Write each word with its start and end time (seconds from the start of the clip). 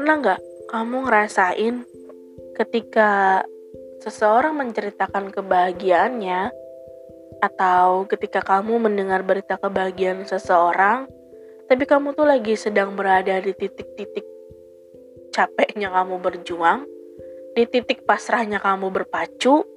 Pernah 0.00 0.16
nggak 0.16 0.42
kamu 0.72 0.96
ngerasain 1.04 1.84
ketika 2.56 3.44
seseorang 4.00 4.56
menceritakan 4.56 5.28
kebahagiaannya 5.28 6.48
atau 7.44 8.08
ketika 8.08 8.40
kamu 8.40 8.80
mendengar 8.80 9.20
berita 9.20 9.60
kebahagiaan 9.60 10.24
seseorang, 10.24 11.04
tapi 11.68 11.84
kamu 11.84 12.16
tuh 12.16 12.24
lagi 12.24 12.56
sedang 12.56 12.96
berada 12.96 13.44
di 13.44 13.52
titik-titik 13.52 14.24
capeknya 15.36 15.92
kamu 15.92 16.16
berjuang, 16.16 16.88
di 17.52 17.68
titik 17.68 18.08
pasrahnya 18.08 18.56
kamu 18.56 18.88
berpacu, 18.88 19.68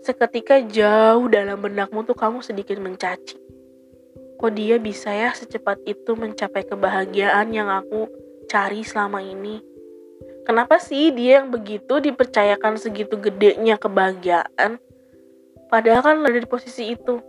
seketika 0.00 0.64
jauh 0.64 1.28
dalam 1.28 1.60
benakmu 1.60 2.08
tuh 2.08 2.16
kamu 2.16 2.40
sedikit 2.40 2.80
mencaci. 2.80 3.36
Kok 4.40 4.52
dia 4.56 4.80
bisa 4.80 5.12
ya 5.12 5.36
secepat 5.36 5.84
itu 5.84 6.16
mencapai 6.16 6.64
kebahagiaan 6.64 7.52
yang 7.52 7.68
aku 7.68 8.19
cari 8.50 8.82
selama 8.82 9.22
ini? 9.22 9.62
Kenapa 10.42 10.82
sih 10.82 11.14
dia 11.14 11.38
yang 11.38 11.54
begitu 11.54 12.02
dipercayakan 12.02 12.74
segitu 12.74 13.14
gedenya 13.14 13.78
kebahagiaan? 13.78 14.82
Padahal 15.70 16.02
kan 16.02 16.26
ada 16.26 16.34
di 16.34 16.50
posisi 16.50 16.90
itu. 16.98 17.22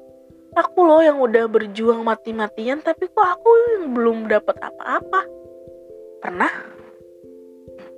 Aku 0.58 0.82
loh 0.82 1.06
yang 1.06 1.22
udah 1.22 1.46
berjuang 1.46 2.02
mati-matian 2.02 2.82
tapi 2.82 3.06
kok 3.06 3.22
aku 3.38 3.50
yang 3.78 3.94
belum 3.94 4.18
dapat 4.26 4.58
apa-apa. 4.58 5.22
Pernah? 6.26 6.52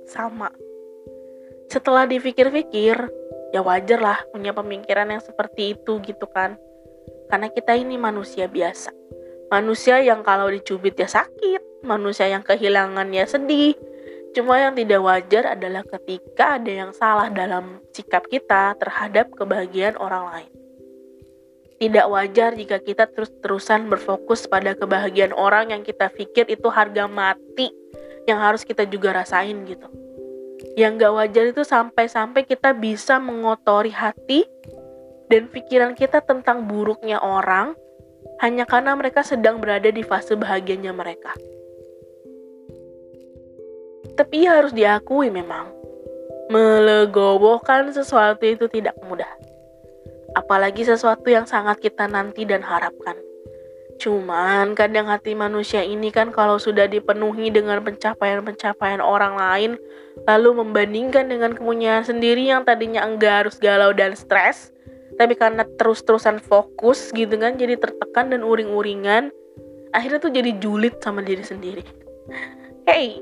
Sama. 0.04 0.52
Setelah 1.72 2.04
dipikir-pikir, 2.04 2.94
ya 3.56 3.60
wajar 3.64 3.98
lah 4.04 4.20
punya 4.30 4.52
pemikiran 4.52 5.08
yang 5.08 5.24
seperti 5.24 5.72
itu 5.74 5.98
gitu 6.04 6.28
kan. 6.28 6.60
Karena 7.32 7.48
kita 7.48 7.72
ini 7.74 7.96
manusia 7.96 8.46
biasa. 8.46 8.92
Manusia 9.48 10.04
yang 10.04 10.20
kalau 10.20 10.46
dicubit 10.52 10.94
ya 10.94 11.08
sakit, 11.08 11.73
manusia 11.84 12.26
yang 12.26 12.42
kehilangan 12.42 13.12
ya 13.12 13.28
sedih, 13.28 13.76
Cuma 14.34 14.58
yang 14.58 14.74
tidak 14.74 14.98
wajar 14.98 15.54
adalah 15.54 15.86
ketika 15.86 16.58
ada 16.58 16.72
yang 16.74 16.90
salah 16.90 17.30
dalam 17.30 17.78
sikap 17.94 18.26
kita 18.26 18.74
terhadap 18.82 19.30
kebahagiaan 19.30 19.94
orang 19.94 20.26
lain. 20.26 20.52
Tidak 21.78 22.06
wajar 22.10 22.58
jika 22.58 22.82
kita 22.82 23.06
terus-terusan 23.14 23.86
berfokus 23.86 24.50
pada 24.50 24.74
kebahagiaan 24.74 25.30
orang 25.30 25.70
yang 25.70 25.86
kita 25.86 26.10
pikir 26.10 26.50
itu 26.50 26.66
harga 26.66 27.06
mati 27.06 27.70
yang 28.26 28.42
harus 28.42 28.66
kita 28.66 28.82
juga 28.90 29.14
rasain 29.22 29.54
gitu. 29.70 29.86
Yang 30.74 31.06
gak 31.06 31.14
wajar 31.14 31.44
itu 31.54 31.62
sampai-sampai 31.62 32.42
kita 32.42 32.74
bisa 32.74 33.22
mengotori 33.22 33.94
hati 33.94 34.42
dan 35.30 35.46
pikiran 35.46 35.94
kita 35.94 36.18
tentang 36.26 36.66
buruknya 36.66 37.22
orang 37.22 37.78
hanya 38.42 38.66
karena 38.66 38.98
mereka 38.98 39.22
sedang 39.22 39.62
berada 39.62 39.94
di 39.94 40.02
fase 40.02 40.34
bahagianya 40.34 40.90
mereka. 40.90 41.30
Tapi 44.14 44.46
harus 44.46 44.70
diakui 44.70 45.26
memang, 45.26 45.74
melegowokan 46.46 47.90
sesuatu 47.90 48.46
itu 48.46 48.70
tidak 48.70 48.94
mudah. 49.02 49.30
Apalagi 50.38 50.86
sesuatu 50.86 51.26
yang 51.30 51.46
sangat 51.46 51.82
kita 51.82 52.06
nanti 52.06 52.46
dan 52.46 52.62
harapkan. 52.62 53.18
Cuman 53.98 54.74
kadang 54.74 55.06
hati 55.06 55.38
manusia 55.38 55.86
ini 55.86 56.10
kan 56.10 56.34
kalau 56.34 56.58
sudah 56.58 56.90
dipenuhi 56.90 57.50
dengan 57.54 57.78
pencapaian-pencapaian 57.82 58.98
orang 58.98 59.38
lain, 59.38 59.72
lalu 60.26 60.62
membandingkan 60.62 61.30
dengan 61.30 61.54
kepunyaan 61.54 62.02
sendiri 62.02 62.50
yang 62.50 62.66
tadinya 62.66 63.06
enggak 63.06 63.46
harus 63.46 63.56
galau 63.58 63.94
dan 63.94 64.18
stres, 64.18 64.74
tapi 65.14 65.38
karena 65.38 65.62
terus-terusan 65.78 66.42
fokus 66.42 67.14
gitu 67.14 67.38
kan 67.38 67.54
jadi 67.54 67.78
tertekan 67.78 68.34
dan 68.34 68.42
uring-uringan, 68.42 69.30
akhirnya 69.94 70.18
tuh 70.18 70.34
jadi 70.34 70.58
julid 70.58 70.98
sama 71.02 71.22
diri 71.22 71.42
sendiri. 71.42 71.84
Hey, 72.84 73.16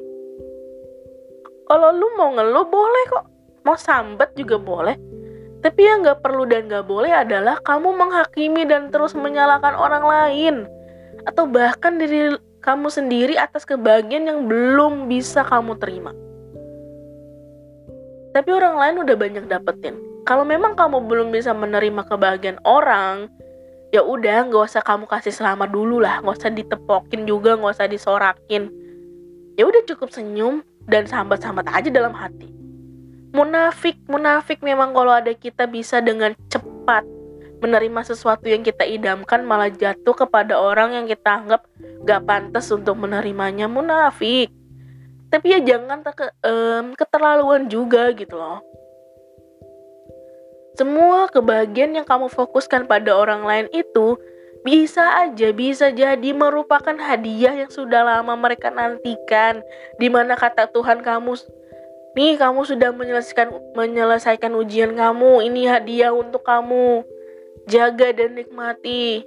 kalau 1.73 1.89
lu 1.89 2.13
mau 2.21 2.37
ngeluh 2.37 2.69
boleh 2.69 3.05
kok 3.09 3.25
mau 3.65 3.81
sambat 3.81 4.37
juga 4.37 4.61
boleh 4.61 5.01
tapi 5.65 5.89
yang 5.89 6.05
gak 6.05 6.21
perlu 6.21 6.45
dan 6.45 6.69
gak 6.69 6.85
boleh 6.85 7.09
adalah 7.09 7.57
kamu 7.65 7.97
menghakimi 7.97 8.69
dan 8.69 8.93
terus 8.93 9.17
menyalahkan 9.17 9.73
orang 9.73 10.05
lain 10.05 10.57
atau 11.25 11.49
bahkan 11.49 11.97
diri 11.97 12.37
kamu 12.63 12.91
sendiri 12.91 13.35
atas 13.39 13.67
kebahagiaan 13.67 14.27
yang 14.27 14.41
belum 14.47 15.11
bisa 15.11 15.43
kamu 15.43 15.79
terima. 15.83 16.15
Tapi 18.33 18.51
orang 18.55 18.79
lain 18.79 18.97
udah 19.03 19.17
banyak 19.19 19.45
dapetin. 19.51 19.99
Kalau 20.23 20.47
memang 20.47 20.79
kamu 20.79 21.05
belum 21.05 21.29
bisa 21.35 21.51
menerima 21.51 22.07
kebahagiaan 22.07 22.63
orang, 22.63 23.27
ya 23.91 24.01
udah 24.01 24.47
nggak 24.49 24.63
usah 24.63 24.81
kamu 24.81 25.11
kasih 25.11 25.35
selamat 25.35 25.75
dulu 25.75 25.99
lah, 25.99 26.23
nggak 26.23 26.39
usah 26.39 26.55
ditepokin 26.55 27.27
juga, 27.27 27.59
nggak 27.59 27.75
usah 27.77 27.91
disorakin. 27.91 28.71
Ya 29.59 29.67
udah 29.69 29.83
cukup 29.85 30.15
senyum, 30.15 30.63
dan 30.87 31.07
sambat-sambat 31.07 31.67
aja 31.71 31.89
dalam 31.91 32.15
hati. 32.15 32.51
Munafik, 33.33 33.97
munafik 34.07 34.61
memang 34.61 34.93
kalau 34.93 35.13
ada 35.15 35.33
kita 35.33 35.65
bisa 35.65 36.05
dengan 36.05 36.37
cepat 36.53 37.05
menerima 37.63 38.01
sesuatu 38.03 38.51
yang 38.51 38.67
kita 38.67 38.83
idamkan 38.83 39.47
malah 39.47 39.71
jatuh 39.71 40.13
kepada 40.13 40.59
orang 40.59 40.99
yang 40.99 41.07
kita 41.07 41.31
anggap 41.41 41.63
gak 42.03 42.27
pantas 42.27 42.69
untuk 42.75 42.99
menerimanya 42.99 43.71
munafik. 43.71 44.51
Tapi 45.33 45.47
ya 45.49 45.65
jangan 45.65 46.05
ke, 46.05 46.29
um, 46.45 46.93
keterlaluan 46.93 47.71
juga 47.71 48.13
gitu 48.13 48.37
loh. 48.37 48.61
Semua 50.77 51.31
kebahagiaan 51.31 51.97
yang 51.97 52.05
kamu 52.09 52.29
fokuskan 52.29 52.85
pada 52.85 53.17
orang 53.17 53.47
lain 53.47 53.67
itu 53.73 54.19
bisa 54.63 55.27
aja 55.27 55.51
bisa 55.51 55.91
jadi 55.91 56.31
merupakan 56.31 56.95
hadiah 56.95 57.67
yang 57.67 57.71
sudah 57.71 58.07
lama 58.07 58.39
mereka 58.39 58.71
nantikan 58.71 59.59
di 59.99 60.07
mana 60.07 60.39
kata 60.39 60.71
Tuhan 60.71 61.03
kamu 61.03 61.35
nih 62.13 62.37
kamu 62.39 62.61
sudah 62.63 62.93
menyelesaikan 62.93 63.49
menyelesaikan 63.75 64.53
ujian 64.55 64.93
kamu 64.95 65.43
ini 65.49 65.67
hadiah 65.67 66.13
untuk 66.13 66.45
kamu. 66.45 67.05
Jaga 67.63 68.11
dan 68.11 68.35
nikmati. 68.35 69.23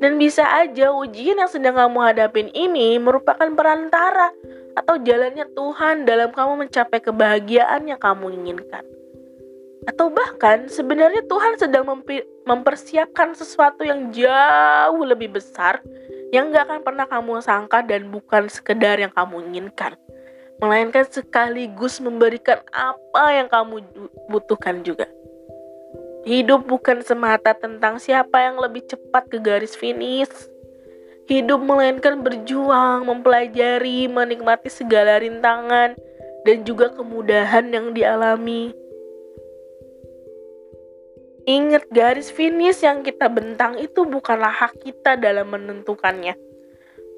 Dan 0.00 0.16
bisa 0.20 0.44
aja 0.48 0.92
ujian 0.92 1.40
yang 1.40 1.48
sedang 1.48 1.76
kamu 1.76 1.98
hadapin 2.00 2.48
ini 2.52 2.96
merupakan 2.96 3.48
perantara 3.52 4.32
atau 4.76 4.96
jalannya 4.96 5.48
Tuhan 5.52 6.08
dalam 6.08 6.32
kamu 6.32 6.68
mencapai 6.68 7.04
kebahagiaan 7.04 7.84
yang 7.84 8.00
kamu 8.00 8.32
inginkan 8.32 8.84
atau 9.88 10.12
bahkan 10.12 10.68
sebenarnya 10.68 11.24
Tuhan 11.24 11.56
sedang 11.56 11.88
mempersiapkan 12.44 13.32
sesuatu 13.32 13.80
yang 13.80 14.12
jauh 14.12 15.02
lebih 15.08 15.40
besar 15.40 15.80
yang 16.30 16.52
gak 16.52 16.68
akan 16.68 16.80
pernah 16.84 17.06
kamu 17.08 17.40
sangka 17.40 17.80
dan 17.82 18.12
bukan 18.12 18.46
sekedar 18.46 19.00
yang 19.00 19.10
kamu 19.10 19.50
inginkan. 19.50 19.96
Melainkan 20.60 21.08
sekaligus 21.08 21.98
memberikan 22.04 22.60
apa 22.70 23.24
yang 23.32 23.48
kamu 23.48 23.80
butuhkan 24.28 24.84
juga. 24.84 25.08
Hidup 26.28 26.68
bukan 26.68 27.00
semata 27.00 27.56
tentang 27.56 27.96
siapa 27.96 28.44
yang 28.44 28.60
lebih 28.60 28.84
cepat 28.84 29.32
ke 29.32 29.40
garis 29.40 29.72
finish. 29.72 30.30
Hidup 31.24 31.64
melainkan 31.64 32.20
berjuang 32.20 33.08
mempelajari 33.08 34.04
menikmati 34.04 34.68
segala 34.68 35.16
rintangan 35.16 35.96
dan 36.44 36.56
juga 36.68 36.92
kemudahan 36.92 37.72
yang 37.72 37.96
dialami 37.96 38.76
Ingat 41.50 41.90
garis 41.90 42.30
finish 42.30 42.86
yang 42.86 43.02
kita 43.02 43.26
bentang 43.26 43.74
itu 43.82 44.06
bukanlah 44.06 44.54
hak 44.54 44.86
kita 44.86 45.18
dalam 45.18 45.50
menentukannya. 45.50 46.38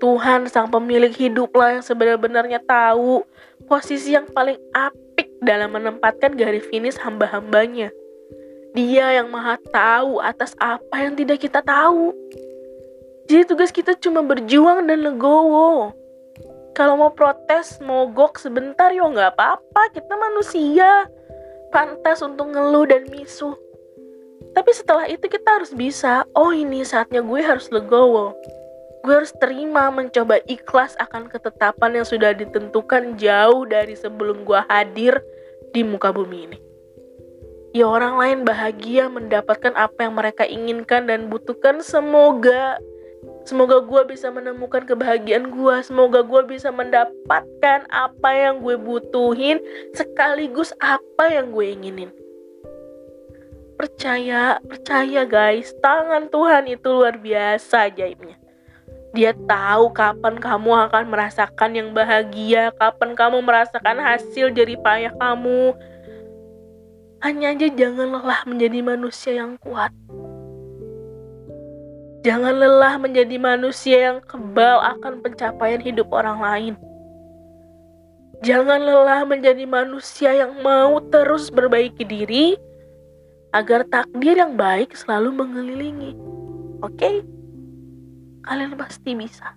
Tuhan 0.00 0.48
sang 0.48 0.72
pemilik 0.72 1.12
hiduplah 1.12 1.76
yang 1.76 1.84
sebenarnya 1.84 2.64
tahu 2.64 3.28
posisi 3.68 4.16
yang 4.16 4.24
paling 4.32 4.56
apik 4.72 5.28
dalam 5.44 5.76
menempatkan 5.76 6.32
garis 6.32 6.64
finish 6.72 6.96
hamba-hambanya. 6.96 7.92
Dia 8.72 9.20
yang 9.20 9.28
maha 9.28 9.60
tahu 9.68 10.16
atas 10.16 10.56
apa 10.56 10.96
yang 11.04 11.12
tidak 11.12 11.36
kita 11.44 11.60
tahu. 11.60 12.16
Jadi 13.28 13.44
tugas 13.44 13.68
kita 13.68 13.92
cuma 14.00 14.24
berjuang 14.24 14.88
dan 14.88 15.04
legowo. 15.04 15.92
Kalau 16.72 16.96
mau 16.96 17.12
protes, 17.12 17.84
mogok 17.84 18.40
sebentar 18.40 18.88
ya 18.96 19.04
nggak 19.04 19.36
apa-apa, 19.36 19.92
kita 19.92 20.16
manusia. 20.16 21.04
Pantas 21.68 22.24
untuk 22.24 22.48
ngeluh 22.48 22.88
dan 22.88 23.04
misuh. 23.12 23.52
Tapi 24.52 24.70
setelah 24.76 25.08
itu 25.08 25.24
kita 25.28 25.60
harus 25.60 25.72
bisa, 25.72 26.28
oh 26.36 26.52
ini 26.52 26.84
saatnya 26.84 27.24
gue 27.24 27.40
harus 27.40 27.72
legowo. 27.72 28.36
Gue 29.02 29.14
harus 29.18 29.34
terima 29.40 29.90
mencoba 29.90 30.38
ikhlas 30.46 30.94
akan 31.00 31.26
ketetapan 31.26 31.98
yang 31.98 32.06
sudah 32.06 32.36
ditentukan 32.36 33.18
jauh 33.18 33.66
dari 33.66 33.98
sebelum 33.98 34.44
gue 34.46 34.60
hadir 34.70 35.18
di 35.74 35.82
muka 35.82 36.12
bumi 36.14 36.38
ini. 36.46 36.58
Ya 37.72 37.88
orang 37.88 38.20
lain 38.20 38.38
bahagia 38.44 39.08
mendapatkan 39.08 39.72
apa 39.72 40.04
yang 40.04 40.14
mereka 40.14 40.44
inginkan 40.44 41.08
dan 41.08 41.32
butuhkan 41.32 41.80
semoga 41.80 42.76
Semoga 43.42 43.82
gue 43.82 44.14
bisa 44.14 44.30
menemukan 44.30 44.86
kebahagiaan 44.86 45.50
gue. 45.50 45.76
Semoga 45.82 46.22
gue 46.22 46.42
bisa 46.46 46.70
mendapatkan 46.70 47.86
apa 47.90 48.30
yang 48.30 48.62
gue 48.62 48.78
butuhin, 48.78 49.58
sekaligus 49.98 50.70
apa 50.78 51.26
yang 51.26 51.50
gue 51.50 51.74
inginin. 51.74 52.10
Percaya, 53.76 54.60
percaya 54.62 55.22
guys, 55.24 55.72
tangan 55.80 56.28
Tuhan 56.28 56.68
itu 56.68 56.88
luar 56.92 57.16
biasa 57.18 57.88
ajaibnya. 57.88 58.36
Dia 59.12 59.36
tahu 59.36 59.92
kapan 59.92 60.40
kamu 60.40 60.88
akan 60.88 61.04
merasakan 61.12 61.70
yang 61.76 61.88
bahagia, 61.92 62.72
kapan 62.80 63.12
kamu 63.12 63.44
merasakan 63.44 64.00
hasil 64.00 64.52
jerih 64.56 64.80
payah 64.80 65.12
kamu. 65.20 65.76
Hanya 67.20 67.52
aja 67.52 67.68
jangan 67.68 68.08
lelah 68.18 68.40
menjadi 68.48 68.78
manusia 68.80 69.32
yang 69.36 69.60
kuat. 69.60 69.92
Jangan 72.24 72.54
lelah 72.54 72.96
menjadi 72.96 73.36
manusia 73.36 73.96
yang 74.10 74.18
kebal 74.24 74.80
akan 74.80 75.20
pencapaian 75.20 75.82
hidup 75.82 76.08
orang 76.08 76.38
lain. 76.40 76.74
Jangan 78.42 78.80
lelah 78.80 79.22
menjadi 79.28 79.68
manusia 79.68 80.34
yang 80.34 80.56
mau 80.64 80.98
terus 81.12 81.52
berbaiki 81.52 82.02
diri 82.02 82.58
agar 83.52 83.84
takdir 83.84 84.40
yang 84.40 84.56
baik 84.56 84.96
selalu 84.96 85.30
mengelilingi. 85.44 86.12
Oke? 86.80 86.96
Okay? 86.96 87.14
Kalian 88.42 88.74
pasti 88.74 89.14
bisa. 89.14 89.54